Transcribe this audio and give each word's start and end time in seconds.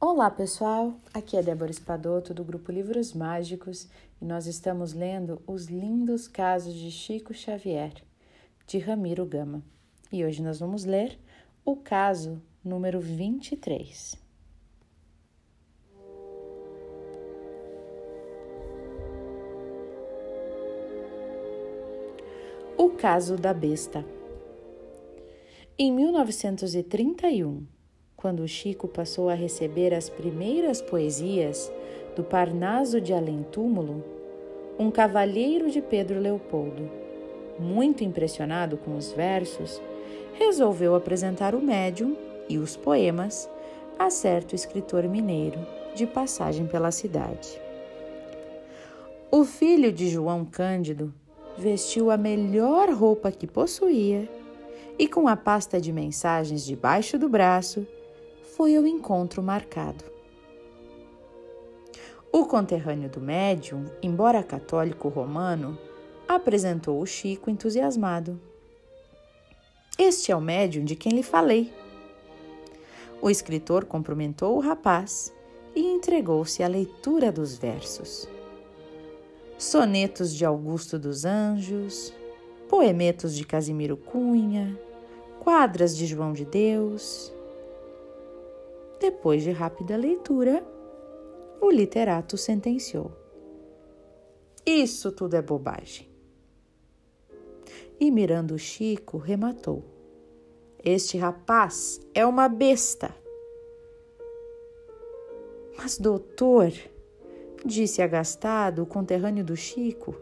Olá 0.00 0.30
pessoal, 0.30 0.94
aqui 1.12 1.36
é 1.36 1.42
Débora 1.42 1.72
Espadoto 1.72 2.32
do 2.32 2.44
grupo 2.44 2.70
Livros 2.70 3.12
Mágicos 3.12 3.88
e 4.22 4.24
nós 4.24 4.46
estamos 4.46 4.92
lendo 4.92 5.42
Os 5.44 5.66
Lindos 5.66 6.28
Casos 6.28 6.72
de 6.72 6.88
Chico 6.88 7.34
Xavier, 7.34 7.92
de 8.64 8.78
Ramiro 8.78 9.26
Gama. 9.26 9.60
E 10.12 10.24
hoje 10.24 10.40
nós 10.40 10.60
vamos 10.60 10.84
ler 10.84 11.18
o 11.64 11.74
caso 11.74 12.40
número 12.64 13.00
23. 13.00 14.14
O 22.76 22.90
caso 22.90 23.34
da 23.34 23.52
besta. 23.52 24.04
Em 25.76 25.92
1931, 25.92 27.66
quando 28.18 28.48
Chico 28.48 28.88
passou 28.88 29.28
a 29.28 29.34
receber 29.34 29.94
as 29.94 30.10
primeiras 30.10 30.82
poesias 30.82 31.72
do 32.16 32.24
Parnaso 32.24 33.00
de 33.00 33.12
Além 33.12 33.44
Túmulo, 33.44 34.04
um 34.76 34.90
cavalheiro 34.90 35.70
de 35.70 35.80
Pedro 35.80 36.18
Leopoldo, 36.18 36.90
muito 37.60 38.02
impressionado 38.02 38.76
com 38.76 38.96
os 38.96 39.12
versos, 39.12 39.80
resolveu 40.34 40.96
apresentar 40.96 41.54
o 41.54 41.62
médium 41.62 42.16
e 42.48 42.58
os 42.58 42.76
poemas 42.76 43.48
a 43.96 44.10
certo 44.10 44.52
escritor 44.52 45.04
mineiro 45.04 45.64
de 45.94 46.04
passagem 46.04 46.66
pela 46.66 46.90
cidade. 46.90 47.60
O 49.30 49.44
filho 49.44 49.92
de 49.92 50.08
João 50.08 50.44
Cândido 50.44 51.14
vestiu 51.56 52.10
a 52.10 52.16
melhor 52.16 52.90
roupa 52.90 53.30
que 53.30 53.46
possuía 53.46 54.28
e, 54.98 55.06
com 55.06 55.28
a 55.28 55.36
pasta 55.36 55.80
de 55.80 55.92
mensagens 55.92 56.64
debaixo 56.64 57.16
do 57.16 57.28
braço, 57.28 57.86
foi 58.58 58.74
ao 58.74 58.84
encontro 58.84 59.40
marcado. 59.40 60.04
O 62.32 62.44
conterrâneo 62.44 63.08
do 63.08 63.20
médium, 63.20 63.84
embora 64.02 64.42
católico 64.42 65.08
romano, 65.08 65.78
apresentou 66.26 67.00
o 67.00 67.06
Chico 67.06 67.50
entusiasmado. 67.50 68.40
Este 69.96 70.32
é 70.32 70.36
o 70.36 70.40
médium 70.40 70.84
de 70.84 70.96
quem 70.96 71.12
lhe 71.12 71.22
falei. 71.22 71.72
O 73.22 73.30
escritor 73.30 73.84
cumprimentou 73.84 74.56
o 74.56 74.60
rapaz 74.60 75.32
e 75.72 75.80
entregou-se 75.80 76.60
à 76.60 76.66
leitura 76.66 77.30
dos 77.30 77.56
versos. 77.56 78.28
Sonetos 79.56 80.34
de 80.34 80.44
Augusto 80.44 80.98
dos 80.98 81.24
Anjos, 81.24 82.12
poemetos 82.68 83.36
de 83.36 83.46
Casimiro 83.46 83.96
Cunha, 83.96 84.76
quadras 85.38 85.96
de 85.96 86.06
João 86.06 86.32
de 86.32 86.44
Deus, 86.44 87.32
depois 89.00 89.42
de 89.42 89.50
rápida 89.50 89.96
leitura, 89.96 90.64
o 91.60 91.70
literato 91.70 92.36
sentenciou: 92.36 93.12
Isso 94.64 95.12
tudo 95.12 95.34
é 95.34 95.42
bobagem. 95.42 96.08
E 98.00 98.10
mirando 98.10 98.54
o 98.54 98.58
Chico, 98.58 99.18
rematou: 99.18 99.84
Este 100.84 101.18
rapaz 101.18 102.00
é 102.14 102.24
uma 102.24 102.48
besta. 102.48 103.14
Mas, 105.76 105.96
doutor, 105.98 106.72
disse 107.64 108.02
agastado 108.02 108.82
o 108.82 108.86
conterrâneo 108.86 109.44
do 109.44 109.56
Chico, 109.56 110.16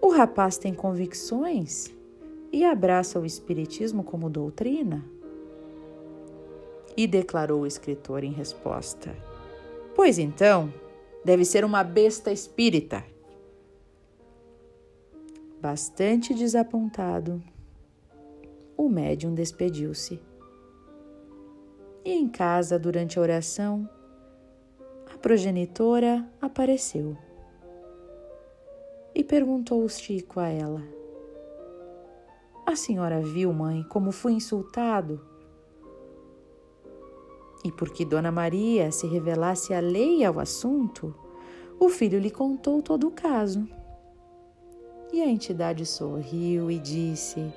o 0.00 0.10
rapaz 0.10 0.58
tem 0.58 0.74
convicções 0.74 1.90
e 2.52 2.64
abraça 2.64 3.18
o 3.18 3.24
Espiritismo 3.24 4.04
como 4.04 4.30
doutrina? 4.30 5.15
E 6.96 7.06
declarou 7.06 7.62
o 7.62 7.66
escritor 7.66 8.24
em 8.24 8.32
resposta: 8.32 9.14
Pois 9.94 10.18
então, 10.18 10.72
deve 11.24 11.44
ser 11.44 11.64
uma 11.64 11.82
besta 11.82 12.32
espírita. 12.32 13.04
Bastante 15.60 16.32
desapontado, 16.32 17.42
o 18.76 18.88
médium 18.88 19.34
despediu-se. 19.34 20.20
E 22.04 22.12
em 22.12 22.28
casa, 22.28 22.78
durante 22.78 23.18
a 23.18 23.22
oração, 23.22 23.88
a 25.12 25.18
progenitora 25.18 26.24
apareceu 26.40 27.16
e 29.16 29.24
perguntou 29.24 29.82
o 29.82 29.88
Chico 29.88 30.38
a 30.38 30.48
ela: 30.48 30.82
A 32.66 32.76
senhora 32.76 33.20
viu, 33.22 33.50
mãe, 33.50 33.82
como 33.84 34.12
fui 34.12 34.34
insultado? 34.34 35.35
E 37.66 37.72
porque 37.72 38.04
Dona 38.04 38.30
Maria 38.30 38.92
se 38.92 39.08
revelasse 39.08 39.74
alheia 39.74 40.28
ao 40.28 40.38
assunto, 40.38 41.12
o 41.80 41.88
filho 41.88 42.16
lhe 42.16 42.30
contou 42.30 42.80
todo 42.80 43.08
o 43.08 43.10
caso. 43.10 43.68
E 45.12 45.20
a 45.20 45.26
entidade 45.26 45.84
sorriu 45.84 46.70
e 46.70 46.78
disse: 46.78 47.52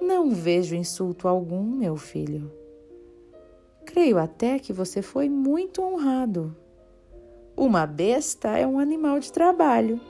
Não 0.00 0.32
vejo 0.32 0.74
insulto 0.74 1.28
algum, 1.28 1.62
meu 1.62 1.94
filho. 1.94 2.50
Creio 3.84 4.18
até 4.18 4.58
que 4.58 4.72
você 4.72 5.00
foi 5.00 5.28
muito 5.28 5.80
honrado. 5.80 6.52
Uma 7.56 7.86
besta 7.86 8.58
é 8.58 8.66
um 8.66 8.80
animal 8.80 9.20
de 9.20 9.30
trabalho. 9.30 10.00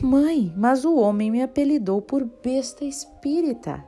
Mãe, 0.00 0.54
mas 0.56 0.84
o 0.84 0.94
homem 0.94 1.28
me 1.28 1.42
apelidou 1.42 2.00
por 2.00 2.24
besta 2.24 2.84
espírita. 2.84 3.84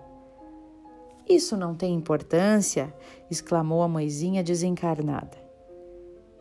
Isso 1.29 1.57
não 1.57 1.75
tem 1.75 1.95
importância, 1.95 2.95
exclamou 3.31 3.83
a 3.83 3.89
mãezinha 3.89 4.43
desencarnada. 4.43 5.39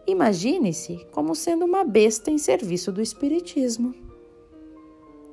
Imagine-se 0.07 1.05
como 1.11 1.35
sendo 1.35 1.65
uma 1.65 1.83
besta 1.83 2.31
em 2.31 2.37
serviço 2.37 2.91
do 2.91 3.01
Espiritismo. 3.01 3.93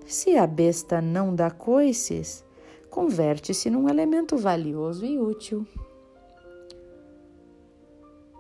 Se 0.06 0.36
a 0.36 0.46
besta 0.46 1.00
não 1.00 1.34
dá 1.34 1.50
coices, 1.50 2.44
converte-se 2.90 3.70
num 3.70 3.88
elemento 3.88 4.36
valioso 4.36 5.04
e 5.04 5.18
útil. 5.18 5.66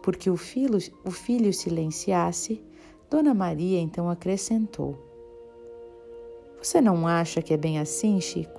Porque 0.02 0.30
o 0.30 0.36
filho, 0.36 0.78
o 1.04 1.10
filho 1.10 1.52
silenciasse, 1.52 2.62
Dona 3.10 3.34
Maria 3.34 3.80
então 3.80 4.08
acrescentou: 4.08 4.96
Você 6.62 6.80
não 6.80 7.06
acha 7.06 7.42
que 7.42 7.54
é 7.54 7.56
bem 7.56 7.78
assim, 7.78 8.20
Chico? 8.20 8.55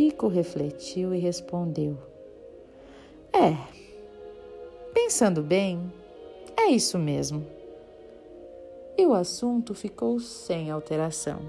Chico 0.00 0.28
refletiu 0.28 1.14
e 1.14 1.18
respondeu: 1.18 1.94
É, 3.34 3.54
pensando 4.94 5.42
bem, 5.42 5.92
é 6.56 6.68
isso 6.68 6.98
mesmo. 6.98 7.46
E 8.96 9.04
o 9.04 9.12
assunto 9.12 9.74
ficou 9.74 10.18
sem 10.18 10.70
alteração. 10.70 11.40